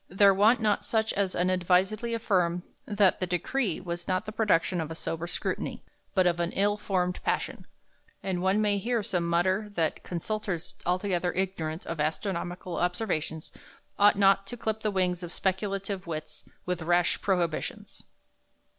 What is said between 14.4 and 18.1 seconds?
to clipp the wings of speculative wits with rash prohibitions."